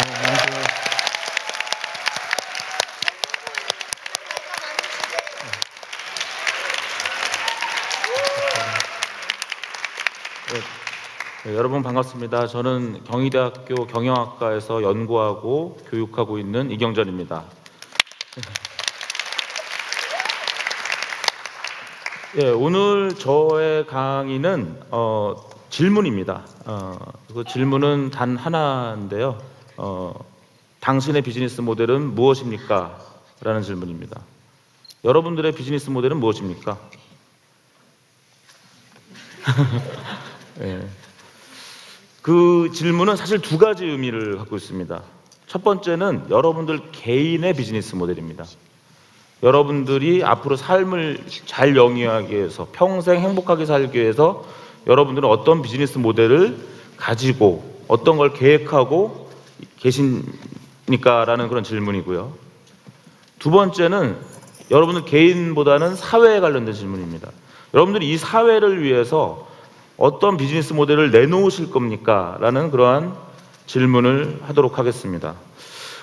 안녕하세요. 0.00 0.62
네, 11.44 11.54
여러분 11.56 11.82
반갑습니다. 11.82 12.46
저는 12.46 13.02
경희대학교 13.04 13.86
경영학과에서 13.88 14.82
연구하고 14.84 15.76
교육하고 15.90 16.38
있는 16.38 16.70
이경전입니다. 16.70 17.42
예, 22.38 22.50
오늘 22.50 23.14
저의 23.16 23.86
강의는 23.86 24.82
어, 24.90 25.34
질문입니다. 25.70 26.44
어, 26.66 26.98
그 27.34 27.42
질문은 27.44 28.10
단 28.10 28.36
하나인데요. 28.36 29.38
어, 29.78 30.12
당신의 30.80 31.22
비즈니스 31.22 31.60
모델은 31.60 32.14
무엇입니까? 32.14 32.98
라는 33.40 33.62
질문입니다. 33.62 34.20
여러분들의 35.04 35.52
비즈니스 35.52 35.88
모델은 35.88 36.16
무엇입니까? 36.18 36.76
예. 40.60 40.84
그 42.22 42.70
질문은 42.74 43.14
사실 43.14 43.40
두 43.40 43.56
가지 43.56 43.86
의미를 43.86 44.36
갖고 44.36 44.56
있습니다. 44.56 45.00
첫 45.46 45.62
번째는 45.62 46.26
여러분들 46.28 46.90
개인의 46.90 47.54
비즈니스 47.54 47.94
모델입니다. 47.94 48.44
여러분들이 49.44 50.24
앞으로 50.24 50.56
삶을 50.56 51.24
잘 51.46 51.76
영위하기 51.76 52.34
위해서 52.34 52.66
평생 52.72 53.20
행복하게 53.20 53.64
살기 53.64 53.96
위해서 53.96 54.44
여러분들은 54.88 55.28
어떤 55.28 55.62
비즈니스 55.62 55.98
모델을 55.98 56.58
가지고 56.96 57.84
어떤 57.86 58.16
걸 58.16 58.32
계획하고 58.32 59.27
계십니까라는 59.80 61.48
그런 61.48 61.64
질문이고요. 61.64 62.32
두 63.38 63.50
번째는 63.50 64.16
여러분들 64.70 65.04
개인보다는 65.04 65.96
사회에 65.96 66.40
관련된 66.40 66.74
질문입니다. 66.74 67.30
여러분들이 67.74 68.10
이 68.10 68.16
사회를 68.18 68.82
위해서 68.82 69.46
어떤 69.96 70.36
비즈니스 70.36 70.72
모델을 70.72 71.10
내놓으실 71.10 71.70
겁니까? 71.70 72.36
라는 72.40 72.70
그러한 72.70 73.14
질문을 73.66 74.40
하도록 74.46 74.78
하겠습니다. 74.78 75.34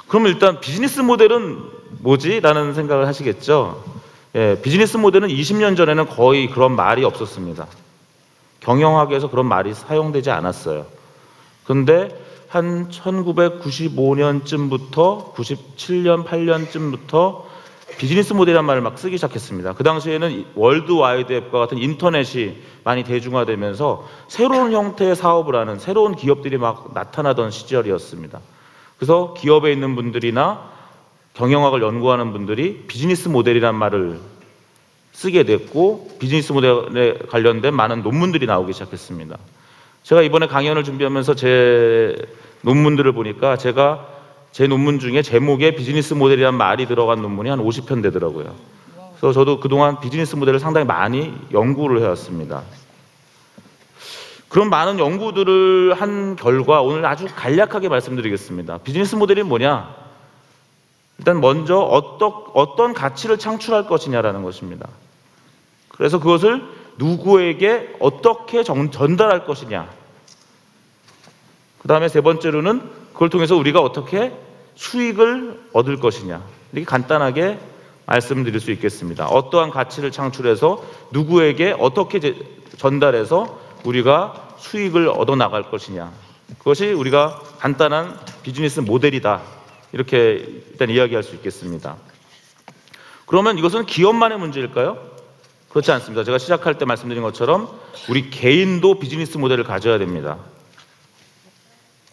그럼 0.08 0.28
일단 0.28 0.60
비즈니스 0.60 1.00
모델은 1.00 1.60
뭐지? 2.00 2.40
라는 2.42 2.74
생각을 2.74 3.08
하시겠죠? 3.08 3.84
예, 4.36 4.60
비즈니스 4.62 4.98
모델은 4.98 5.30
20년 5.30 5.78
전에는 5.78 6.08
거의 6.08 6.50
그런 6.50 6.76
말이 6.76 7.04
없었습니다. 7.04 7.68
경영학에서 8.60 9.30
그런 9.30 9.46
말이 9.46 9.74
사용되지 9.74 10.30
않았어요. 10.32 10.86
근데 11.64 12.10
한 12.56 12.90
1995년쯤부터 12.90 15.34
97년, 15.34 16.26
8년쯤부터 16.26 17.44
비즈니스 17.98 18.32
모델이라는 18.32 18.66
말을 18.66 18.82
막 18.82 18.98
쓰기 18.98 19.18
시작했습니다. 19.18 19.74
그 19.74 19.84
당시에는 19.84 20.46
월드와이드 20.56 21.34
웹과 21.34 21.60
같은 21.60 21.78
인터넷이 21.78 22.56
많이 22.86 23.04
대중화되면서 23.04 24.08
새로운 24.30 24.72
형태의 24.72 25.18
사업을 25.18 25.56
하는 25.56 25.80
새로운 25.80 26.16
기업들이 26.16 26.58
막 26.58 26.92
나타나던 26.94 27.52
시절이었습니다. 27.52 28.40
그래서 29.00 29.34
기업에 29.34 29.74
있는 29.74 29.96
분들이나 29.96 30.72
경영학을 31.34 31.82
연구하는 31.82 32.32
분들이 32.32 32.86
비즈니스 32.88 33.28
모델이라는 33.28 33.78
말을 33.78 34.22
쓰게 35.12 35.44
됐고 35.44 36.16
비즈니스 36.20 36.54
모델에 36.54 37.18
관련된 37.30 37.74
많은 37.74 38.02
논문들이 38.02 38.46
나오기 38.46 38.72
시작했습니다. 38.72 39.38
제가 40.04 40.22
이번에 40.22 40.48
강연을 40.48 40.84
준비하면서 40.84 41.36
제 41.36 42.16
논문들을 42.66 43.12
보니까 43.14 43.58
제가 43.58 44.08
제 44.52 44.68
논문 44.68 45.00
중에 45.00 45.22
제목에 45.22 45.76
비즈니스 45.76 46.14
모델이라는 46.14 46.58
말이 46.58 46.88
들어간 46.88 47.22
논문이 47.22 47.50
한 47.50 47.60
50편 47.60 48.02
되더라고요. 48.04 48.56
그래서 49.12 49.34
저도 49.34 49.60
그동안 49.60 50.00
비즈니스 50.00 50.36
모델을 50.36 50.60
상당히 50.60 50.86
많이 50.88 51.34
연구를 51.52 52.02
해왔습니다. 52.02 52.64
그런 54.50 54.70
많은 54.70 55.00
연구들을 55.00 55.94
한 55.94 56.36
결과 56.36 56.82
오늘 56.82 57.06
아주 57.06 57.28
간략하게 57.34 57.90
말씀드리겠습니다. 57.90 58.80
비즈니스 58.80 59.16
모델이 59.16 59.44
뭐냐? 59.44 59.94
일단 61.18 61.42
먼저 61.42 61.78
어떤, 61.78 62.34
어떤 62.54 62.94
가치를 62.94 63.38
창출할 63.38 63.88
것이냐라는 63.88 64.44
것입니다. 64.44 64.88
그래서 65.90 66.20
그것을 66.20 66.64
누구에게 66.98 67.96
어떻게 68.00 68.64
전, 68.64 68.92
전달할 68.92 69.46
것이냐. 69.46 69.88
그 71.86 71.88
다음에 71.88 72.08
세 72.10 72.20
번째로는 72.22 72.82
그걸 73.14 73.30
통해서 73.30 73.56
우리가 73.56 73.80
어떻게 73.80 74.34
수익을 74.74 75.68
얻을 75.72 76.00
것이냐. 76.00 76.42
이렇게 76.72 76.84
간단하게 76.84 77.60
말씀드릴 78.08 78.60
수 78.60 78.72
있겠습니다. 78.72 79.28
어떠한 79.28 79.70
가치를 79.70 80.10
창출해서 80.10 80.84
누구에게 81.12 81.76
어떻게 81.78 82.20
제- 82.20 82.36
전달해서 82.78 83.60
우리가 83.84 84.56
수익을 84.58 85.10
얻어 85.10 85.36
나갈 85.36 85.70
것이냐. 85.70 86.12
그것이 86.58 86.88
우리가 86.88 87.40
간단한 87.60 88.20
비즈니스 88.42 88.80
모델이다. 88.80 89.44
이렇게 89.92 90.44
일단 90.72 90.90
이야기할 90.90 91.22
수 91.22 91.36
있겠습니다. 91.36 91.98
그러면 93.28 93.60
이것은 93.60 93.86
기업만의 93.86 94.40
문제일까요? 94.40 94.98
그렇지 95.70 95.92
않습니다. 95.92 96.24
제가 96.24 96.40
시작할 96.40 96.80
때 96.80 96.86
말씀드린 96.86 97.22
것처럼 97.22 97.70
우리 98.10 98.32
개인도 98.32 98.98
비즈니스 98.98 99.38
모델을 99.38 99.64
가져야 99.64 100.00
됩니다. 100.00 100.40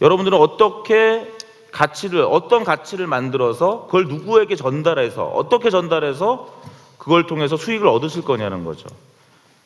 여러분들은 0.03 0.37
어떻게 0.37 1.33
가치를 1.71 2.27
어떤 2.29 2.65
가치를 2.65 3.07
만들어서 3.07 3.87
그걸 3.87 4.07
누구에게 4.07 4.57
전달해서 4.57 5.25
어떻게 5.29 5.71
전달해서 5.71 6.61
그걸 6.99 7.27
통해서 7.27 7.57
수익을 7.57 7.87
얻으실 7.87 8.23
거냐는 8.23 8.65
거죠. 8.65 8.89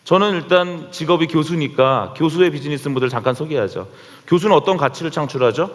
저는 0.05 0.35
일단 0.35 0.93
직업이 0.93 1.27
교수니까 1.27 2.15
교수의 2.17 2.51
비즈니스 2.51 2.89
모델 2.89 3.09
잠깐 3.09 3.35
소개하죠. 3.35 3.89
교수는 4.29 4.55
어떤 4.55 4.77
가치를 4.77 5.11
창출하죠? 5.11 5.71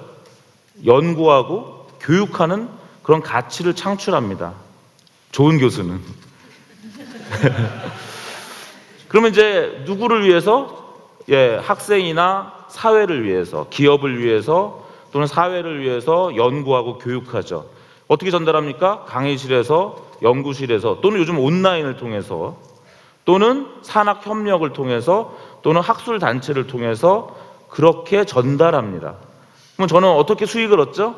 연구하고 0.85 1.87
교육하는 1.99 2.69
그런 3.03 3.21
가치를 3.21 3.75
창출합니다. 3.75 4.53
좋은 5.31 5.57
교수는. 5.59 5.99
그러면 9.09 9.31
이제 9.31 9.83
누구를 9.85 10.25
위해서? 10.25 10.80
예, 11.31 11.55
학생이나 11.55 12.53
사회를 12.67 13.23
위해서, 13.23 13.67
기업을 13.69 14.19
위해서 14.19 14.83
또는 15.11 15.27
사회를 15.27 15.81
위해서 15.81 16.35
연구하고 16.35 16.97
교육하죠. 16.97 17.65
어떻게 18.07 18.31
전달합니까? 18.31 19.05
강의실에서, 19.05 19.95
연구실에서 20.21 20.99
또는 21.01 21.19
요즘 21.19 21.39
온라인을 21.39 21.95
통해서 21.95 22.57
또는 23.23 23.67
산학 23.81 24.25
협력을 24.25 24.67
통해서 24.73 25.33
또는 25.61 25.81
학술 25.81 26.19
단체를 26.19 26.67
통해서 26.67 27.35
그렇게 27.69 28.25
전달합니다. 28.25 29.15
그럼 29.75 29.87
저는 29.87 30.09
어떻게 30.09 30.45
수익을 30.45 30.79
얻죠? 30.81 31.15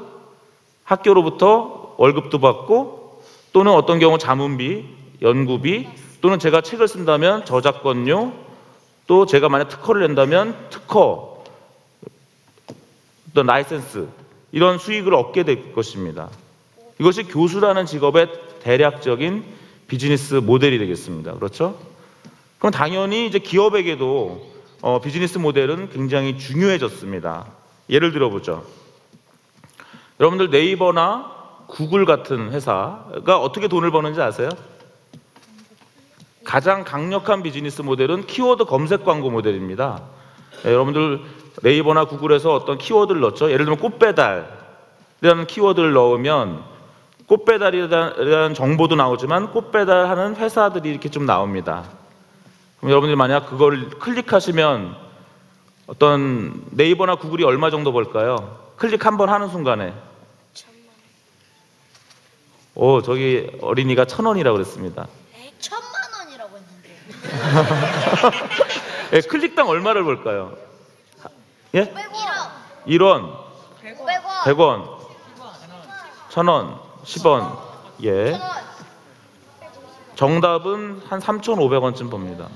학교로부터 0.84 1.95
월급도 1.97 2.40
받고 2.40 3.24
또는 3.51 3.72
어떤 3.72 4.00
경우 4.00 4.18
자문비, 4.18 4.85
연구비 5.22 5.90
또는 6.22 6.38
제가 6.38 6.62
책을 6.62 6.88
쓴다면 6.88 7.45
저작권료 7.45 8.43
또 9.08 9.25
제가 9.25 9.50
만약 9.50 9.69
특허를 9.69 10.02
낸다면 10.08 10.69
특허 10.69 11.44
어떤 13.30 13.46
라이센스 13.47 14.08
이런 14.52 14.78
수익을 14.78 15.14
얻게 15.14 15.44
될 15.44 15.74
것입니다. 15.74 16.30
이것이 17.00 17.24
교수라는 17.24 17.86
직업의 17.86 18.28
대략적인 18.62 19.44
비즈니스 19.88 20.36
모델이 20.36 20.78
되겠습니다. 20.78 21.34
그렇죠? 21.34 21.78
그럼 22.59 22.72
당연히 22.72 23.28
이제 23.28 23.40
기업에게도 23.40 24.53
어, 24.81 25.02
비즈니스 25.02 25.38
모델은 25.38 25.90
굉장히 25.90 26.38
중요해졌습니다. 26.38 27.48
예를 27.89 28.12
들어보죠. 28.12 28.66
여러분들 30.19 30.50
네이버나 30.50 31.31
구글 31.68 32.06
같은 32.06 32.51
회사가 32.51 33.39
어떻게 33.39 33.68
돈을 33.68 33.92
버는지 33.92 34.22
아세요? 34.22 34.50
가장 36.53 36.83
강력한 36.83 37.41
비즈니스 37.41 37.81
모델은 37.81 38.27
키워드 38.27 38.65
검색 38.65 39.03
광고 39.03 39.31
모델입니다. 39.31 40.03
예, 40.67 40.71
여러분들 40.71 41.19
네이버나 41.63 42.05
구글에서 42.05 42.53
어떤 42.53 42.77
키워드를 42.77 43.21
넣죠. 43.21 43.50
예를 43.50 43.65
들면 43.65 43.79
꽃배달이라는 43.79 45.47
키워드를 45.47 45.94
넣으면 45.94 46.63
꽃배달이라는 47.25 48.53
정보도 48.53 48.94
나오지만 48.94 49.50
꽃배달하는 49.51 50.35
회사들이 50.35 50.91
이렇게 50.91 51.09
좀 51.09 51.25
나옵니다. 51.25 51.85
그럼 52.77 52.91
여러분들이 52.91 53.15
만약 53.15 53.50
그걸 53.50 53.89
클릭하시면 53.89 54.95
어떤 55.88 56.65
네이버나 56.69 57.15
구글이 57.15 57.44
얼마 57.45 57.71
정도 57.71 57.91
벌까요? 57.91 58.59
클릭 58.75 59.07
한 59.07 59.17
번 59.17 59.29
하는 59.29 59.50
순간에 59.50 59.91
오 62.75 63.01
저기 63.01 63.50
어린이가 63.59 64.05
천 64.05 64.27
원이라고 64.27 64.55
그랬습니다. 64.55 65.07
에이, 65.35 65.51
천만 65.59 65.89
원이라고 66.19 66.57
했는데. 66.57 67.32
예, 69.13 69.22
클릭당 69.22 69.68
얼마를 69.69 70.04
벌까요? 70.04 70.54
예? 71.75 71.86
100원. 71.86 71.94
1원, 72.88 73.38
100원. 73.84 74.44
100원. 74.44 74.98
천 76.30 76.48
원, 76.48 76.80
10원. 77.04 77.57
예. 78.04 78.40
정답은 80.16 81.01
한 81.07 81.19
3,500원쯤 81.19 82.10
봅니다. 82.10 82.48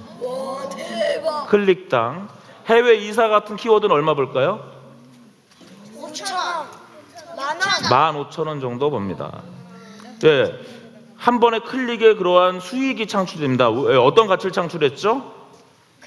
클릭당. 1.49 2.29
해외 2.67 2.95
이사 2.95 3.27
같은 3.29 3.55
키워드는 3.55 3.93
얼마 3.93 4.13
볼까요? 4.13 4.61
5천 5.97 6.33
원. 6.33 6.67
만 7.89 8.15
원. 8.15 8.29
15,000원 8.29 8.61
정도 8.61 8.89
봅니다. 8.89 9.41
예. 10.23 10.76
한 11.17 11.39
번에 11.39 11.59
클릭에 11.59 12.15
그러한 12.15 12.59
수익이 12.59 13.07
창출됩니다. 13.07 13.69
왜, 13.69 13.95
어떤 13.97 14.27
가치를 14.27 14.51
창출했죠? 14.51 15.33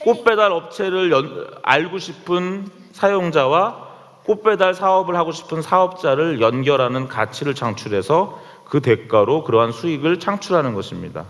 꽃 0.03 0.25
배달 0.25 0.53
업체를 0.53 1.11
연- 1.11 1.47
알고 1.63 1.99
싶은 1.99 2.69
사용자와 2.93 3.89
꽃 4.25 4.43
배달 4.43 4.73
사업을 4.75 5.17
하고 5.17 5.33
싶은 5.33 5.63
사업자를 5.63 6.41
연결하는 6.41 7.09
가치를 7.09 7.55
창출해서 7.55 8.41
그 8.65 8.81
대가로 8.81 9.43
그러한 9.45 9.73
수익을 9.73 10.21
창출하는 10.21 10.75
것입니다. 10.75 11.25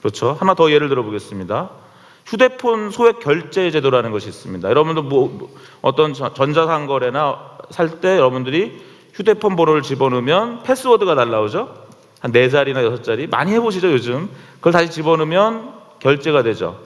그렇죠? 0.00 0.36
하나 0.38 0.54
더 0.54 0.70
예를 0.70 0.88
들어 0.88 1.02
보겠습니다. 1.02 1.70
휴대폰 2.26 2.90
소액 2.90 3.20
결제 3.20 3.70
제도라는 3.70 4.10
것이 4.12 4.28
있습니다. 4.28 4.68
여러분들 4.68 5.02
뭐, 5.02 5.28
뭐 5.28 5.48
어떤 5.82 6.12
전- 6.12 6.34
전자상거래나 6.34 7.58
살 7.70 8.00
때 8.00 8.16
여러분들이 8.16 8.80
휴대폰 9.14 9.56
번호를 9.56 9.82
집어넣으면 9.82 10.62
패스워드가 10.62 11.14
날라오죠? 11.14 11.89
한 12.20 12.32
네 12.32 12.48
자리나 12.48 12.84
여섯 12.84 13.02
자리 13.02 13.26
많이 13.26 13.52
해보시죠 13.52 13.90
요즘. 13.92 14.28
그걸 14.56 14.72
다시 14.72 14.90
집어넣으면 14.90 15.72
결제가 16.00 16.42
되죠. 16.42 16.80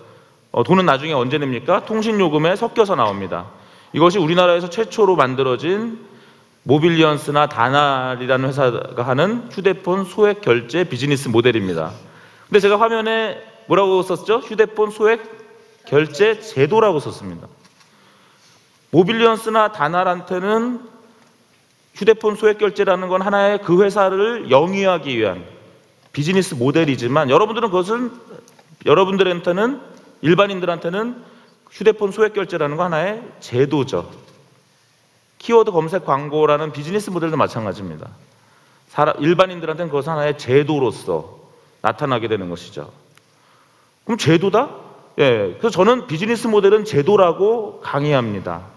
어, 0.52 0.62
돈은 0.62 0.86
나중에 0.86 1.12
언제 1.12 1.38
냅니까? 1.38 1.84
통신 1.84 2.20
요금에 2.20 2.54
섞여서 2.56 2.94
나옵니다. 2.94 3.46
이것이 3.92 4.18
우리나라에서 4.18 4.70
최초로 4.70 5.16
만들어진 5.16 5.98
모빌리언스나 6.62 7.48
다날이라는 7.48 8.48
회사가 8.48 9.02
하는 9.02 9.48
휴대폰 9.50 10.04
소액 10.04 10.40
결제 10.40 10.84
비즈니스 10.84 11.28
모델입니다. 11.28 11.90
근데 12.48 12.60
제가 12.60 12.80
화면에 12.80 13.42
뭐라고 13.66 14.02
썼죠? 14.02 14.38
휴대폰 14.38 14.90
소액 14.90 15.20
결제 15.86 16.40
제도라고 16.40 17.00
썼습니다. 17.00 17.48
모빌리언스나 18.90 19.72
다날한테는 19.72 20.93
휴대폰 21.94 22.34
소액 22.34 22.58
결제라는 22.58 23.08
건 23.08 23.22
하나의 23.22 23.58
그 23.62 23.82
회사를 23.82 24.50
영위하기 24.50 25.16
위한 25.16 25.44
비즈니스 26.12 26.54
모델이지만 26.54 27.30
여러분들은 27.30 27.70
그것은 27.70 28.10
여러분들한테는 28.84 29.80
일반인들한테는 30.22 31.22
휴대폰 31.70 32.12
소액 32.12 32.34
결제라는 32.34 32.76
거 32.76 32.84
하나의 32.84 33.22
제도죠. 33.40 34.10
키워드 35.38 35.70
검색 35.70 36.04
광고라는 36.04 36.72
비즈니스 36.72 37.10
모델도 37.10 37.36
마찬가지입니다. 37.36 38.08
일반인들한테는 39.18 39.90
그것은 39.90 40.12
하나의 40.12 40.38
제도로서 40.38 41.38
나타나게 41.82 42.28
되는 42.28 42.48
것이죠. 42.48 42.90
그럼 44.04 44.18
제도다? 44.18 44.70
예. 45.18 45.56
그래서 45.58 45.70
저는 45.70 46.06
비즈니스 46.06 46.46
모델은 46.46 46.84
제도라고 46.84 47.80
강의합니다. 47.80 48.73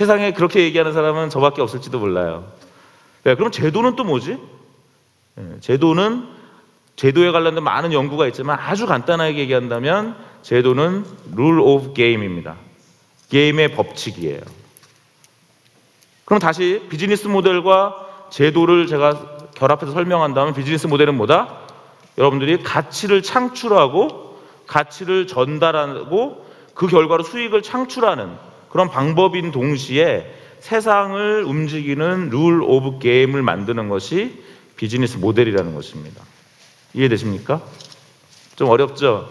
세상에 0.00 0.32
그렇게 0.32 0.62
얘기하는 0.62 0.94
사람은 0.94 1.28
저밖에 1.28 1.60
없을지도 1.60 1.98
몰라요. 1.98 2.50
예, 3.26 3.34
그럼 3.34 3.50
제도는 3.50 3.96
또 3.96 4.04
뭐지? 4.04 4.38
예, 5.38 5.60
제도는 5.60 6.26
제도에 6.96 7.30
관련된 7.32 7.62
많은 7.62 7.92
연구가 7.92 8.26
있지만 8.28 8.58
아주 8.58 8.86
간단하게 8.86 9.36
얘기한다면 9.40 10.16
제도는 10.40 11.04
rule 11.36 11.60
of 11.60 11.92
game입니다. 11.92 12.56
게임의 13.28 13.74
법칙이에요. 13.74 14.40
그럼 16.24 16.40
다시 16.40 16.86
비즈니스 16.88 17.28
모델과 17.28 18.28
제도를 18.30 18.86
제가 18.86 19.48
결합해서 19.54 19.92
설명한다면 19.92 20.54
비즈니스 20.54 20.86
모델은 20.86 21.14
뭐다? 21.18 21.58
여러분들이 22.16 22.62
가치를 22.62 23.20
창출하고 23.20 24.40
가치를 24.66 25.26
전달하고 25.26 26.46
그 26.72 26.86
결과로 26.86 27.22
수익을 27.22 27.60
창출하는 27.60 28.49
그런 28.70 28.88
방법인 28.88 29.50
동시에 29.50 30.34
세상을 30.60 31.44
움직이는 31.44 32.30
rule 32.30 32.62
of 32.62 32.98
game을 33.00 33.42
만드는 33.42 33.88
것이 33.88 34.42
비즈니스 34.76 35.18
모델이라는 35.18 35.74
것입니다. 35.74 36.22
이해되십니까? 36.94 37.62
좀 38.56 38.68
어렵죠? 38.68 39.28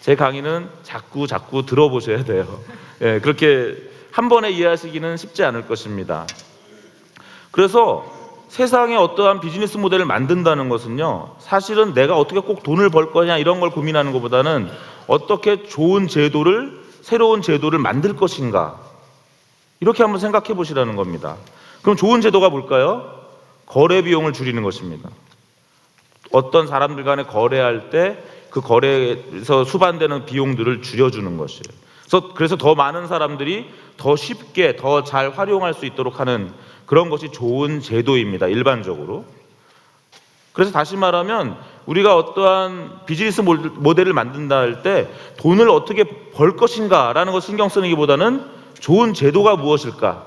제 0.00 0.14
강의는 0.14 0.68
자꾸 0.82 1.26
자꾸 1.26 1.66
들어보셔야 1.66 2.24
돼요. 2.24 2.60
예, 3.02 3.20
그렇게 3.20 3.76
한 4.10 4.28
번에 4.28 4.50
이해하시기는 4.50 5.16
쉽지 5.16 5.44
않을 5.44 5.66
것입니다. 5.66 6.26
그래서 7.50 8.10
세상에 8.48 8.96
어떠한 8.96 9.40
비즈니스 9.40 9.76
모델을 9.76 10.06
만든다는 10.06 10.68
것은요, 10.68 11.36
사실은 11.38 11.92
내가 11.92 12.18
어떻게 12.18 12.40
꼭 12.40 12.62
돈을 12.62 12.88
벌 12.90 13.12
거냐 13.12 13.36
이런 13.36 13.60
걸 13.60 13.70
고민하는 13.70 14.12
것보다는 14.12 14.70
어떻게 15.06 15.64
좋은 15.64 16.08
제도를, 16.08 16.87
새로운 17.08 17.42
제도를 17.42 17.78
만들 17.78 18.14
것인가. 18.16 18.78
이렇게 19.80 20.02
한번 20.02 20.20
생각해 20.20 20.54
보시라는 20.54 20.96
겁니다. 20.96 21.36
그럼 21.82 21.96
좋은 21.96 22.20
제도가 22.20 22.50
뭘까요? 22.50 23.14
거래 23.66 24.02
비용을 24.02 24.32
줄이는 24.32 24.62
것입니다. 24.62 25.08
어떤 26.32 26.66
사람들 26.66 27.04
간에 27.04 27.24
거래할 27.24 27.90
때 27.90 28.38
그 28.50 28.60
거래에서 28.60 29.64
수반되는 29.64 30.26
비용들을 30.26 30.82
줄여주는 30.82 31.36
것이에요. 31.36 31.62
그래서, 32.08 32.34
그래서 32.34 32.56
더 32.56 32.74
많은 32.74 33.06
사람들이 33.06 33.68
더 33.96 34.16
쉽게 34.16 34.76
더 34.76 35.04
잘 35.04 35.30
활용할 35.30 35.74
수 35.74 35.84
있도록 35.86 36.20
하는 36.20 36.52
그런 36.86 37.10
것이 37.10 37.30
좋은 37.30 37.80
제도입니다. 37.80 38.46
일반적으로. 38.46 39.26
그래서 40.52 40.72
다시 40.72 40.96
말하면 40.96 41.58
우리가 41.88 42.14
어떠한 42.16 43.00
비즈니스 43.06 43.40
몰- 43.40 43.58
모델을 43.58 44.12
만든다 44.12 44.58
할 44.58 44.82
때 44.82 45.08
돈을 45.38 45.70
어떻게 45.70 46.04
벌 46.04 46.54
것인가라는 46.54 47.32
것 47.32 47.40
신경 47.40 47.70
쓰는 47.70 47.88
것보다는 47.90 48.44
좋은 48.78 49.14
제도가 49.14 49.56
무엇일까 49.56 50.26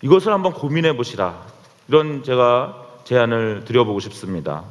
이것을 0.00 0.32
한번 0.32 0.54
고민해 0.54 0.96
보시라 0.96 1.34
이런 1.88 2.22
제가 2.24 2.82
제안을 3.04 3.64
드려보고 3.66 4.00
싶습니다. 4.00 4.64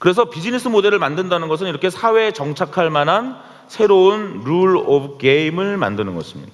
그래서 0.00 0.24
비즈니스 0.30 0.66
모델을 0.66 0.98
만든다는 0.98 1.46
것은 1.46 1.68
이렇게 1.68 1.88
사회에 1.88 2.32
정착할 2.32 2.90
만한 2.90 3.38
새로운 3.68 4.42
rule 4.44 4.76
of 4.76 5.18
game을 5.18 5.76
만드는 5.76 6.16
것입니다. 6.16 6.52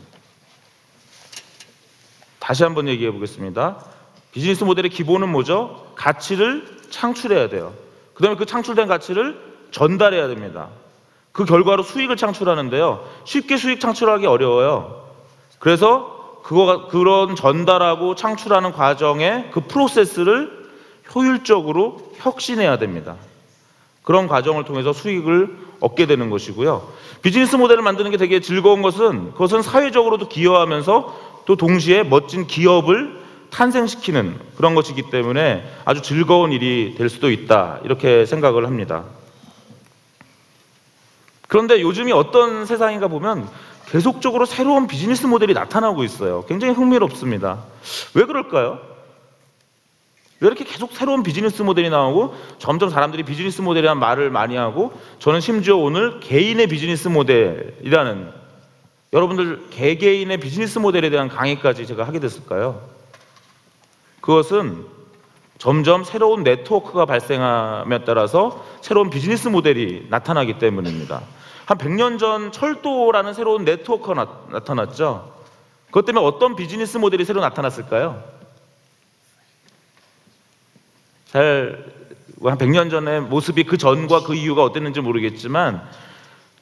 다시 2.40 2.62
한번 2.62 2.88
얘기해 2.88 3.10
보겠습니다. 3.10 3.82
비즈니스 4.32 4.64
모델의 4.64 4.90
기본은 4.90 5.30
뭐죠? 5.30 5.86
가치를 5.94 6.73
창출해야 6.94 7.48
돼요. 7.48 7.72
그 8.14 8.22
다음에 8.22 8.36
그 8.36 8.46
창출된 8.46 8.86
가치를 8.86 9.38
전달해야 9.70 10.28
됩니다. 10.28 10.68
그 11.32 11.44
결과로 11.44 11.82
수익을 11.82 12.16
창출하는데요. 12.16 13.04
쉽게 13.24 13.56
수익 13.56 13.80
창출하기 13.80 14.26
어려워요. 14.26 15.04
그래서 15.58 16.40
그거가 16.44 16.86
그런 16.86 17.34
전달하고 17.34 18.14
창출하는 18.14 18.72
과정의 18.72 19.50
그 19.50 19.60
프로세스를 19.62 20.64
효율적으로 21.14 22.12
혁신해야 22.16 22.78
됩니다. 22.78 23.16
그런 24.02 24.28
과정을 24.28 24.64
통해서 24.64 24.92
수익을 24.92 25.56
얻게 25.80 26.06
되는 26.06 26.30
것이고요. 26.30 26.86
비즈니스 27.22 27.56
모델을 27.56 27.82
만드는 27.82 28.10
게 28.10 28.16
되게 28.16 28.40
즐거운 28.40 28.82
것은 28.82 29.32
그것은 29.32 29.62
사회적으로도 29.62 30.28
기여하면서 30.28 31.42
또 31.46 31.56
동시에 31.56 32.04
멋진 32.04 32.46
기업을 32.46 33.23
탄생시키는 33.54 34.36
그런 34.56 34.74
것이기 34.74 35.10
때문에 35.10 35.64
아주 35.84 36.02
즐거운 36.02 36.50
일이 36.50 36.96
될 36.98 37.08
수도 37.08 37.30
있다. 37.30 37.80
이렇게 37.84 38.26
생각을 38.26 38.66
합니다. 38.66 39.04
그런데 41.46 41.80
요즘이 41.80 42.10
어떤 42.10 42.66
세상인가 42.66 43.06
보면 43.06 43.48
계속적으로 43.86 44.44
새로운 44.44 44.88
비즈니스 44.88 45.26
모델이 45.26 45.54
나타나고 45.54 46.02
있어요. 46.02 46.44
굉장히 46.48 46.74
흥미롭습니다. 46.74 47.62
왜 48.14 48.24
그럴까요? 48.24 48.80
왜 50.40 50.48
이렇게 50.48 50.64
계속 50.64 50.92
새로운 50.92 51.22
비즈니스 51.22 51.62
모델이 51.62 51.90
나오고 51.90 52.34
점점 52.58 52.90
사람들이 52.90 53.22
비즈니스 53.22 53.62
모델이라는 53.62 54.00
말을 54.00 54.30
많이 54.30 54.56
하고 54.56 54.92
저는 55.20 55.40
심지어 55.40 55.76
오늘 55.76 56.18
개인의 56.18 56.66
비즈니스 56.66 57.06
모델이라는 57.06 58.32
여러분들 59.12 59.66
개개인의 59.70 60.38
비즈니스 60.38 60.80
모델에 60.80 61.08
대한 61.08 61.28
강의까지 61.28 61.86
제가 61.86 62.02
하게 62.02 62.18
됐을까요? 62.18 62.93
그것은 64.24 64.86
점점 65.58 66.02
새로운 66.02 66.44
네트워크가 66.44 67.04
발생함에 67.04 68.04
따라서 68.06 68.64
새로운 68.80 69.10
비즈니스 69.10 69.48
모델이 69.48 70.06
나타나기 70.08 70.58
때문입니다. 70.58 71.20
한 71.66 71.76
100년 71.76 72.18
전 72.18 72.50
철도라는 72.50 73.34
새로운 73.34 73.66
네트워크가 73.66 74.14
나, 74.14 74.40
나타났죠. 74.50 75.30
그것 75.88 76.06
때문에 76.06 76.24
어떤 76.24 76.56
비즈니스 76.56 76.96
모델이 76.96 77.26
새로 77.26 77.42
나타났을까요? 77.42 78.24
잘, 81.26 81.84
한 82.42 82.56
100년 82.56 82.90
전의 82.90 83.20
모습이 83.20 83.64
그 83.64 83.76
전과 83.76 84.22
그 84.22 84.34
이유가 84.34 84.64
어땠는지 84.64 85.02
모르겠지만 85.02 85.86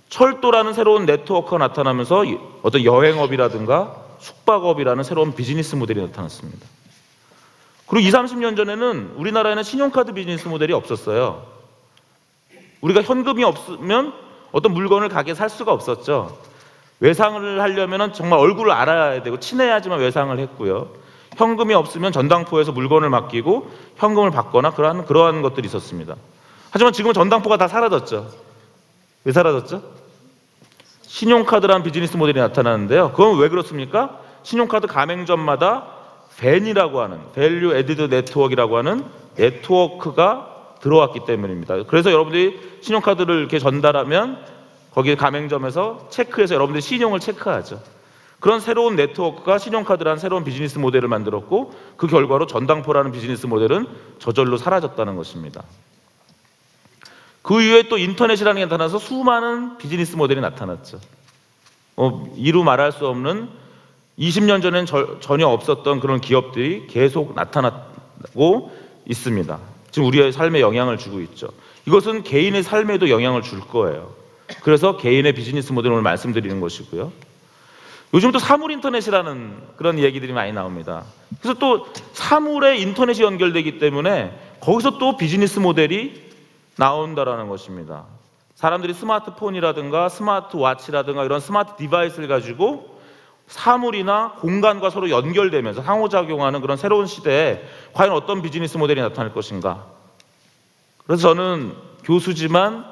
철도라는 0.09 0.73
새로운 0.73 1.07
네트워크가 1.07 1.59
나타나면서 1.59 2.25
어떤 2.63 2.83
여행업이라든가 2.83 4.03
숙박업이라는 4.19 5.05
새로운 5.05 5.33
비즈니스 5.37 5.77
모델이 5.77 6.01
나타났습니다. 6.01 6.82
그리고 7.93 8.09
2, 8.09 8.11
30년 8.11 8.57
전에는 8.57 9.17
우리나라에는 9.17 9.63
신용카드 9.63 10.15
비즈니스 10.15 10.49
모델이 10.49 10.73
없었어요. 10.73 11.43
우리가 12.81 13.03
현금이 13.03 13.45
없으면 13.45 14.15
어떤 14.51 14.73
물건을 14.73 15.11
가게에 15.11 15.35
살 15.35 15.51
수가 15.51 15.73
없었죠. 15.73 16.39
외상을 17.01 17.61
하려면 17.61 18.15
정말 18.15 18.39
얼굴을 18.39 18.73
알아야 18.73 19.23
되고 19.23 19.39
친해야지만 19.39 20.01
외상을 20.01 20.39
했고요. 20.39 20.89
현금이 21.37 21.75
없으면 21.75 22.13
전당포에서 22.13 22.73
물건을 22.73 23.11
맡기고 23.11 23.71
현금을 23.97 24.31
받거나 24.31 24.71
그러한 24.71 25.05
그러한 25.05 25.43
것들이 25.43 25.67
있었습니다. 25.67 26.17
하지만 26.71 26.95
지금은 26.95 27.13
전당포가 27.13 27.59
다 27.59 27.69
사라졌죠. 27.69 28.31
왜 29.25 29.33
사라졌죠? 29.33 29.83
신용카드라는 31.03 31.83
비즈니스 31.83 32.17
모델이 32.17 32.41
나타나는데요. 32.41 33.11
그건 33.11 33.39
왜 33.39 33.51
그렇습니까? 33.51 34.19
신용카드 34.45 34.87
가맹점마다 34.87 36.01
VAN이라고 36.39 37.01
하는 37.01 37.19
Value 37.35 37.75
Added 37.75 38.03
Network라고 38.03 38.79
하는 38.79 39.05
네트워크가 39.37 40.77
들어왔기 40.81 41.21
때문입니다. 41.27 41.85
그래서 41.85 42.11
여러분들이 42.11 42.59
신용카드를 42.81 43.39
이렇게 43.39 43.59
전달하면 43.59 44.45
거기 44.93 45.17
가맹점에서 45.17 46.09
체크해서 46.11 46.55
여러분들이 46.55 46.83
신용을 46.83 47.21
체크하죠. 47.21 47.81
그런 48.41 48.59
새로운 48.61 48.97
네트워크가 48.97 49.59
신용카드라는 49.59 50.19
새로운 50.19 50.43
비즈니스 50.43 50.79
모델을 50.79 51.09
만들었고 51.09 51.73
그 51.97 52.09
결과로 52.09 52.49
전당포라는 52.49 53.13
비즈니스 53.13 53.47
모델은 53.47 53.87
저절로 54.19 54.57
사라졌다는 54.57 55.15
것입니다. 55.15 55.63
그 57.43 57.63
이후에 57.63 57.85
또 57.85 57.99
인터넷이라는 57.99 58.61
게 58.61 58.65
나타나서 58.65 58.99
수많은 58.99 59.79
비즈니스 59.79 60.17
모델이 60.17 60.41
나타났죠. 60.41 60.99
어, 61.97 62.33
이루 62.37 62.65
말할 62.65 62.91
수 62.91 63.07
없는 63.07 63.49
20년 64.19 64.63
전엔 64.63 64.87
저- 64.87 65.19
전혀 65.21 65.47
없었던 65.47 66.01
그런 66.01 66.21
기업들이 66.21 66.87
계속 66.87 67.35
나타나고 67.35 68.71
있습니다. 69.07 69.59
지금 69.91 70.09
우리의 70.09 70.33
삶에 70.33 70.61
영향을 70.61 70.99
주고 70.99 71.21
있죠. 71.21 71.49
이것은 71.87 72.23
개인의 72.23 72.63
삶에도 72.63 73.11
영향을 73.11 73.43
줄 73.43 73.61
거예요. 73.61 74.11
그래서 74.63 74.97
개인의 74.97 75.33
비즈니스 75.35 75.73
모델을 75.73 75.93
오늘 75.95 76.03
말씀드리는 76.03 76.61
것이고요. 76.61 77.13
요즘 78.15 78.31
또 78.31 78.39
사물 78.39 78.71
인터넷이라는 78.73 79.57
그런 79.77 79.99
얘기들이 79.99 80.33
많이 80.35 80.53
나옵니다. 80.53 81.05
그래서 81.41 81.59
또 81.59 81.87
사물에 82.13 82.77
인터넷이 82.77 83.23
연결되기 83.23 83.79
때문에 83.79 84.39
거기서 84.61 84.99
또 84.99 85.17
비즈니스 85.17 85.59
모델이 85.59 86.31
나온다라는 86.77 87.49
것입니다. 87.49 88.05
사람들이 88.55 88.93
스마트폰이라든가 88.95 90.11
스마트워치라든가 90.11 91.25
이런 91.25 91.41
스마트 91.41 91.75
디바이스를 91.77 92.29
가지고 92.29 92.92
사물이나 93.53 94.33
공간과 94.41 94.89
서로 94.89 95.11
연결되면서 95.11 95.83
상호작용하는 95.83 96.63
그런 96.63 96.79
새로운 96.79 97.07
시대에 97.07 97.63
과연 97.93 98.13
어떤 98.13 98.41
비즈니스 98.41 98.79
모델이 98.79 99.01
나타날 99.03 99.33
것인가? 99.35 99.85
그래서 101.07 101.29
저는 101.29 101.75
교수지만 102.03 102.87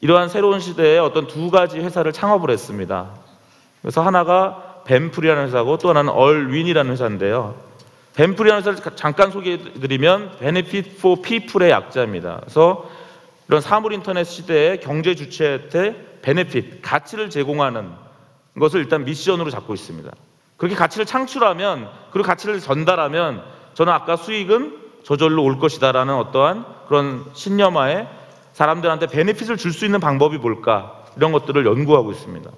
이러한 0.00 0.28
새로운 0.28 0.58
시대에 0.58 0.98
어떤 0.98 1.28
두 1.28 1.48
가지 1.50 1.78
회사를 1.78 2.12
창업을 2.12 2.50
했습니다. 2.50 3.10
그래서 3.82 4.02
하나가 4.02 4.80
벤플이라는 4.84 5.46
회사고 5.46 5.78
또 5.78 5.90
하나는 5.90 6.10
얼윈이라는 6.12 6.90
회사인데요. 6.90 7.54
벤플이라는 8.16 8.62
회사를 8.62 8.80
가- 8.80 8.96
잠깐 8.96 9.30
소개해드리면 9.30 10.38
Benefit 10.40 10.90
for 10.98 11.22
People의 11.22 11.70
약자입니다. 11.70 12.38
그래서 12.40 12.90
이런 13.46 13.60
사물 13.60 13.92
인터넷 13.92 14.24
시대의 14.24 14.80
경제 14.80 15.14
주체한테 15.14 16.18
베네핏, 16.22 16.82
가치를 16.82 17.30
제공하는 17.30 17.88
것을 18.58 18.80
일단 18.80 19.04
미션으로 19.04 19.50
잡고 19.50 19.74
있습니다. 19.74 20.10
그렇게 20.56 20.76
가치를 20.76 21.06
창출하면 21.06 21.88
그리고 22.12 22.26
가치를 22.26 22.60
전달하면 22.60 23.42
저는 23.74 23.92
아까 23.92 24.16
수익은 24.16 24.78
저절로 25.04 25.42
올 25.42 25.58
것이다라는 25.58 26.14
어떠한 26.14 26.64
그런 26.86 27.24
신념하에 27.32 28.06
사람들한테 28.52 29.06
베네핏을 29.06 29.56
줄 29.56 29.72
수 29.72 29.84
있는 29.84 29.98
방법이 29.98 30.38
뭘까 30.38 31.04
이런 31.16 31.32
것들을 31.32 31.64
연구하고 31.66 32.12
있습니다. 32.12 32.50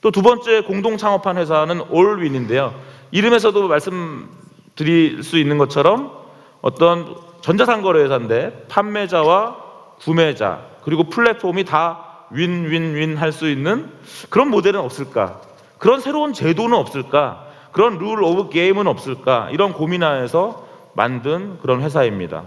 또 0.00 0.10
두 0.10 0.22
번째 0.22 0.62
공동 0.62 0.96
창업한 0.96 1.36
회사는 1.38 1.82
올윈인데요. 1.90 2.74
이름에서도 3.10 3.68
말씀드릴 3.68 5.22
수 5.22 5.38
있는 5.38 5.58
것처럼 5.58 6.12
어떤 6.60 7.16
전자상거래 7.40 8.02
회사인데 8.04 8.66
판매자와 8.68 9.56
구매자 10.00 10.66
그리고 10.84 11.04
플랫폼이 11.04 11.64
다 11.64 12.11
윈윈윈 12.32 13.16
할 13.16 13.32
수 13.32 13.48
있는 13.48 13.90
그런 14.30 14.48
모델은 14.48 14.80
없을까? 14.80 15.40
그런 15.78 16.00
새로운 16.00 16.32
제도는 16.32 16.76
없을까? 16.76 17.46
그런 17.72 17.98
rule 17.98 18.22
of 18.22 18.50
game은 18.50 18.86
없을까? 18.86 19.48
이런 19.50 19.72
고민하에서 19.72 20.68
만든 20.94 21.58
그런 21.60 21.82
회사입니다. 21.82 22.44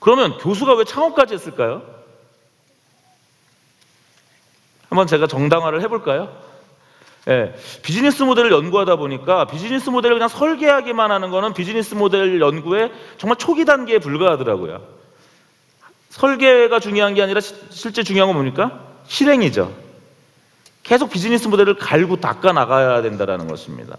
그러면 0.00 0.38
교수가 0.38 0.74
왜 0.74 0.84
창업까지 0.84 1.34
했을까요? 1.34 1.82
한번 4.88 5.06
제가 5.06 5.26
정당화를 5.26 5.82
해볼까요? 5.82 6.32
예, 7.28 7.54
비즈니스 7.82 8.22
모델을 8.22 8.52
연구하다 8.52 8.96
보니까 8.96 9.46
비즈니스 9.46 9.90
모델을 9.90 10.16
그냥 10.16 10.28
설계하기만 10.28 11.10
하는 11.10 11.30
거는 11.30 11.54
비즈니스 11.54 11.94
모델 11.94 12.40
연구의 12.40 12.92
정말 13.18 13.36
초기 13.36 13.64
단계에 13.64 13.98
불과하더라고요. 13.98 14.95
설계가 16.16 16.80
중요한 16.80 17.12
게 17.14 17.22
아니라 17.22 17.40
시- 17.40 17.54
실제 17.70 18.02
중요한 18.02 18.28
건 18.28 18.36
뭡니까? 18.36 18.80
실행이죠. 19.06 19.70
계속 20.82 21.10
비즈니스 21.10 21.46
모델을 21.46 21.76
갈고 21.76 22.16
닦아 22.16 22.52
나가야 22.52 23.02
된다는 23.02 23.48
것입니다. 23.48 23.96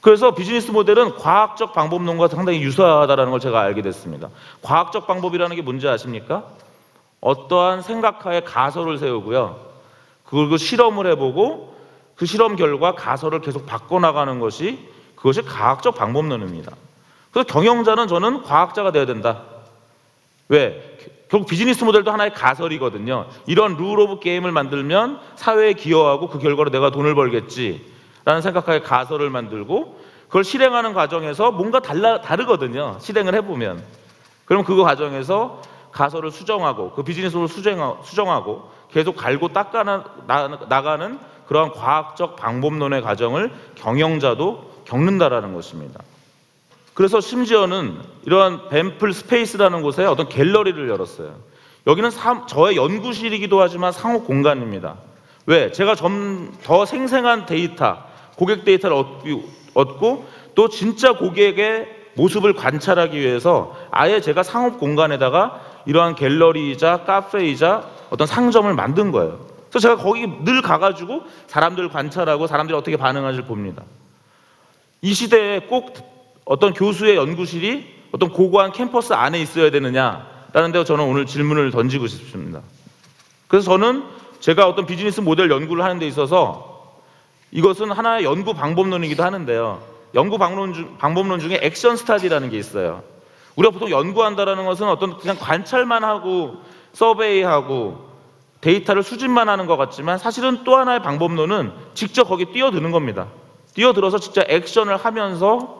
그래서 0.00 0.34
비즈니스 0.34 0.70
모델은 0.72 1.16
과학적 1.16 1.72
방법론과 1.72 2.28
상당히 2.28 2.60
유사하다는 2.62 3.30
걸 3.30 3.38
제가 3.38 3.60
알게 3.60 3.82
됐습니다. 3.82 4.28
과학적 4.62 5.06
방법이라는 5.06 5.54
게 5.54 5.62
뭔지 5.62 5.86
아십니까? 5.86 6.44
어떠한 7.20 7.82
생각하에 7.82 8.40
가설을 8.40 8.98
세우고요. 8.98 9.60
그리고 10.24 10.56
실험을 10.56 11.06
해보고 11.12 11.76
그 12.16 12.26
실험 12.26 12.56
결과 12.56 12.94
가설을 12.96 13.40
계속 13.40 13.66
바꿔나가는 13.66 14.40
것이 14.40 14.78
그것이 15.14 15.42
과학적 15.42 15.94
방법론입니다. 15.94 16.72
그래서 17.30 17.46
경영자는 17.46 18.08
저는 18.08 18.42
과학자가 18.42 18.90
되어야 18.90 19.06
된다. 19.06 19.42
왜? 20.48 20.96
결국 21.30 21.48
비즈니스 21.48 21.84
모델도 21.84 22.10
하나의 22.10 22.34
가설이거든요. 22.34 23.26
이런 23.46 23.76
rule 23.76 24.00
of 24.00 24.18
game을 24.18 24.50
만들면 24.50 25.20
사회에 25.36 25.74
기여하고 25.74 26.28
그 26.28 26.40
결과로 26.40 26.70
내가 26.70 26.90
돈을 26.90 27.14
벌겠지라는 27.14 28.42
생각하에 28.42 28.80
가설을 28.80 29.30
만들고 29.30 30.00
그걸 30.26 30.42
실행하는 30.42 30.92
과정에서 30.92 31.52
뭔가 31.52 31.78
달라 31.78 32.20
다르거든요. 32.20 32.96
실행을 33.00 33.34
해보면. 33.36 33.80
그럼 34.44 34.64
그 34.64 34.76
과정에서 34.82 35.62
가설을 35.92 36.32
수정하고 36.32 36.92
그 36.92 37.04
비즈니스를 37.04 37.46
수정, 37.46 38.00
수정하고 38.02 38.68
계속 38.90 39.16
갈고 39.16 39.48
닦아 39.48 39.84
나가는 40.68 41.18
그러한 41.46 41.72
과학적 41.72 42.34
방법론의 42.34 43.02
과정을 43.02 43.52
경영자도 43.76 44.82
겪는다라는 44.84 45.54
것입니다. 45.54 46.00
그래서 46.94 47.20
심지어는 47.20 47.98
이러한 48.26 48.68
벤플 48.68 49.12
스페이스라는 49.12 49.82
곳에 49.82 50.04
어떤 50.04 50.28
갤러리를 50.28 50.88
열었어요. 50.88 51.34
여기는 51.86 52.10
사- 52.10 52.46
저의 52.46 52.76
연구실이기도 52.76 53.60
하지만 53.60 53.92
상호 53.92 54.22
공간입니다. 54.22 54.96
왜? 55.46 55.72
제가 55.72 55.94
좀 55.94 56.52
더 56.62 56.84
생생한 56.84 57.46
데이터, 57.46 57.98
고객 58.36 58.64
데이터를 58.64 58.96
얻고, 58.96 59.44
얻고 59.74 60.26
또 60.54 60.68
진짜 60.68 61.14
고객의 61.16 61.88
모습을 62.14 62.52
관찰하기 62.54 63.18
위해서 63.18 63.74
아예 63.90 64.20
제가 64.20 64.42
상업 64.42 64.78
공간에다가 64.78 65.60
이러한 65.86 66.14
갤러리이자 66.16 67.04
카페이자 67.04 67.84
어떤 68.10 68.26
상점을 68.26 68.72
만든 68.74 69.10
거예요. 69.12 69.38
그래서 69.70 69.78
제가 69.88 69.96
거기 70.02 70.26
늘 70.44 70.60
가가지고 70.60 71.22
사람들 71.46 71.88
관찰하고 71.88 72.46
사람들이 72.46 72.76
어떻게 72.76 72.96
반응하는지 72.96 73.46
봅니다. 73.46 73.82
이 75.00 75.14
시대에 75.14 75.60
꼭 75.60 75.94
어떤 76.50 76.74
교수의 76.74 77.14
연구실이 77.14 77.86
어떤 78.10 78.30
고고한 78.30 78.72
캠퍼스 78.72 79.12
안에 79.12 79.40
있어야 79.40 79.70
되느냐라는 79.70 80.72
데 80.72 80.82
저는 80.82 81.04
오늘 81.04 81.24
질문을 81.24 81.70
던지고 81.70 82.08
싶습니다. 82.08 82.60
그래서 83.46 83.70
저는 83.70 84.02
제가 84.40 84.66
어떤 84.66 84.84
비즈니스 84.84 85.20
모델 85.20 85.48
연구를 85.48 85.84
하는 85.84 86.00
데 86.00 86.08
있어서 86.08 86.96
이것은 87.52 87.92
하나의 87.92 88.24
연구 88.24 88.52
방법론이기도 88.52 89.22
하는데요. 89.22 89.80
연구 90.14 90.38
방법론, 90.38 90.72
중, 90.72 90.98
방법론 90.98 91.38
중에 91.38 91.60
action 91.62 91.94
study라는 91.94 92.50
게 92.50 92.58
있어요. 92.58 93.04
우리가 93.54 93.70
보통 93.70 93.88
연구한다라는 93.88 94.66
것은 94.66 94.88
어떤 94.88 95.18
그냥 95.18 95.36
관찰만 95.38 96.02
하고 96.02 96.56
survey하고 96.94 98.10
데이터를 98.60 99.04
수집만 99.04 99.48
하는 99.48 99.66
것 99.66 99.76
같지만 99.76 100.18
사실은 100.18 100.64
또 100.64 100.76
하나의 100.76 101.00
방법론은 101.00 101.70
직접 101.94 102.24
거기 102.24 102.46
뛰어드는 102.46 102.90
겁니다. 102.90 103.28
뛰어들어서 103.74 104.18
진짜 104.18 104.42
액션을 104.48 104.96
하면서 104.96 105.79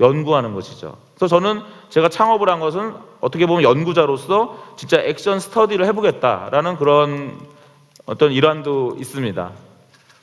연구하는 0.00 0.54
것이죠. 0.54 0.96
그래서 1.14 1.28
저는 1.28 1.62
제가 1.90 2.08
창업을 2.08 2.48
한 2.48 2.58
것은 2.60 2.94
어떻게 3.20 3.46
보면 3.46 3.62
연구자로서 3.62 4.56
진짜 4.76 5.00
액션 5.00 5.38
스터디를 5.38 5.84
해보겠다라는 5.86 6.76
그런 6.76 7.38
어떤 8.06 8.32
일환도 8.32 8.96
있습니다. 8.98 9.50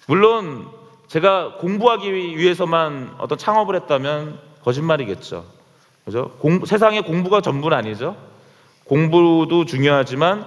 물론 0.07 0.67
제가 1.07 1.55
공부하기 1.60 2.12
위해서만 2.38 3.15
어떤 3.19 3.38
창업을 3.38 3.75
했다면 3.75 4.39
거짓말이겠죠. 4.63 5.46
그죠? 6.05 6.31
공, 6.39 6.65
세상의 6.65 7.03
공부가 7.03 7.41
전부는 7.41 7.77
아니죠. 7.77 8.15
공부도 8.86 9.65
중요하지만 9.65 10.46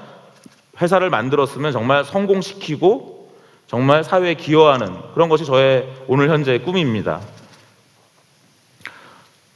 회사를 0.81 1.11
만들었으면 1.11 1.73
정말 1.73 2.05
성공시키고 2.05 3.31
정말 3.67 4.03
사회에 4.03 4.35
기여하는 4.35 4.97
그런 5.15 5.29
것이 5.29 5.45
저의 5.45 5.89
오늘 6.09 6.29
현재의 6.31 6.63
꿈입니다. 6.63 7.21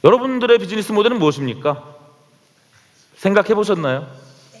여러분들의 0.05 0.59
비즈니스 0.59 0.91
모델은 0.91 1.17
무엇입니까? 1.17 1.83
생각해 3.15 3.55
보셨나요? 3.55 4.05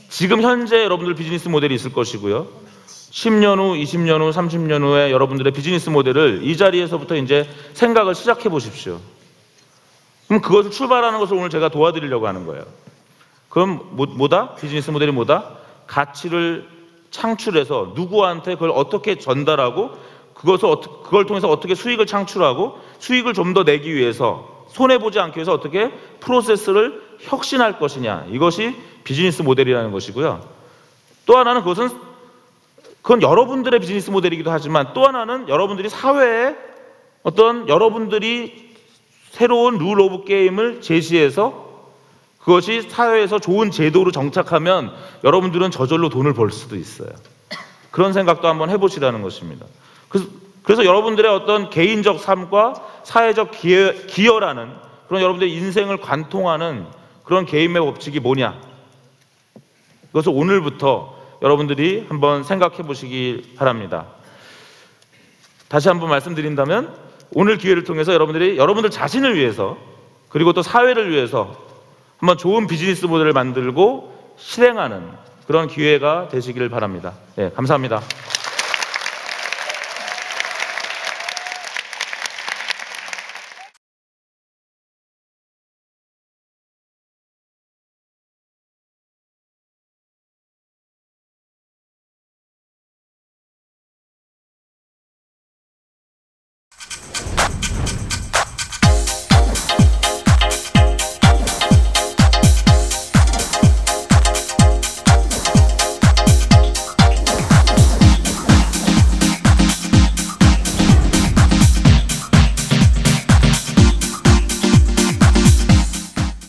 지금 0.09 0.41
현재 0.41 0.83
여러분들 0.83 1.13
비즈니스 1.13 1.47
모델이 1.49 1.75
있을 1.75 1.93
것이고요. 1.93 2.47
10년 2.87 3.59
후, 3.59 3.75
20년 3.75 4.21
후, 4.21 4.31
30년 4.31 4.81
후에 4.81 5.11
여러분들의 5.11 5.53
비즈니스 5.53 5.91
모델을 5.91 6.39
이 6.43 6.57
자리에서부터 6.57 7.15
이제 7.17 7.47
생각을 7.73 8.15
시작해 8.15 8.49
보십시오. 8.49 8.99
그럼 10.27 10.41
그것을 10.41 10.71
출발하는 10.71 11.19
것을 11.19 11.37
오늘 11.37 11.51
제가 11.51 11.69
도와드리려고 11.69 12.27
하는 12.27 12.47
거예요. 12.47 12.65
그럼 13.49 13.89
뭐, 13.91 14.07
뭐다? 14.07 14.55
비즈니스 14.55 14.89
모델이 14.89 15.11
뭐다? 15.11 15.57
가치를 15.85 16.67
창출해서 17.11 17.93
누구한테 17.95 18.55
그걸 18.55 18.71
어떻게 18.71 19.19
전달하고 19.19 19.91
그것을 20.33 20.69
그걸 21.03 21.27
통해서 21.27 21.47
어떻게 21.49 21.75
수익을 21.75 22.07
창출하고 22.07 22.79
수익을 22.97 23.33
좀 23.33 23.53
더 23.53 23.63
내기 23.63 23.93
위해서 23.93 24.54
손해 24.69 24.97
보지 24.97 25.19
않기 25.19 25.37
위해서 25.37 25.53
어떻게 25.53 25.91
프로세스를 26.19 27.01
혁신할 27.19 27.79
것이냐 27.79 28.27
이것이 28.31 28.75
비즈니스 29.03 29.41
모델이라는 29.41 29.91
것이고요. 29.91 30.47
또 31.25 31.37
하나는 31.37 31.61
그것은 31.61 31.89
그건 33.01 33.21
여러분들의 33.21 33.79
비즈니스 33.79 34.09
모델이기도 34.09 34.51
하지만 34.51 34.93
또 34.93 35.05
하나는 35.05 35.47
여러분들이 35.47 35.89
사회에 35.89 36.55
어떤 37.23 37.67
여러분들이 37.69 38.73
새로운 39.31 39.77
rule 39.77 39.99
of 39.99 40.25
game을 40.25 40.81
제시해서 40.81 41.65
그것이 42.39 42.83
사회에서 42.83 43.39
좋은 43.39 43.71
제도로 43.71 44.11
정착하면 44.11 44.93
여러분들은 45.23 45.71
저절로 45.71 46.09
돈을 46.09 46.33
벌 46.33 46.51
수도 46.51 46.75
있어요. 46.75 47.09
그런 47.91 48.13
생각도 48.13 48.47
한번 48.47 48.69
해보시라는 48.69 49.21
것입니다. 49.21 49.65
그래서, 50.09 50.29
그래서 50.65 50.83
여러분들의 50.83 51.31
어떤 51.31 51.69
개인적 51.69 52.19
삶과 52.19 52.73
사회적 53.03 53.51
기여, 53.51 53.93
기여라는 54.07 54.73
그런 55.07 55.21
여러분들의 55.21 55.53
인생을 55.53 55.97
관통하는 55.97 56.87
그런 57.23 57.45
개인의 57.45 57.81
법칙이 57.81 58.19
뭐냐? 58.19 58.59
그것을 60.07 60.31
오늘부터 60.33 61.15
여러분들이 61.41 62.05
한번 62.09 62.43
생각해 62.43 62.77
보시기 62.77 63.53
바랍니다. 63.57 64.07
다시 65.67 65.87
한번 65.87 66.09
말씀드린다면 66.09 66.95
오늘 67.33 67.57
기회를 67.57 67.83
통해서 67.83 68.13
여러분들이 68.13 68.57
여러분들 68.57 68.89
자신을 68.89 69.35
위해서 69.35 69.77
그리고 70.29 70.53
또 70.53 70.61
사회를 70.61 71.11
위해서 71.11 71.55
한번 72.17 72.37
좋은 72.37 72.65
비즈니스 72.65 73.05
모델을 73.05 73.33
만들고 73.33 74.35
실행하는 74.37 75.11
그런 75.47 75.67
기회가 75.67 76.27
되시기를 76.29 76.69
바랍니다. 76.69 77.13
네, 77.35 77.51
감사합니다. 77.51 78.01